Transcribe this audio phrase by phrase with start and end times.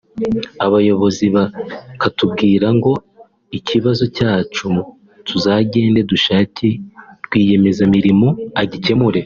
[0.65, 2.91] abayobozi bakatubwira ngo
[3.57, 4.67] ikibazo cyacu
[5.27, 6.67] tuzagende dushake
[7.25, 8.27] rwiyemezamirimo
[8.61, 9.19] agikemure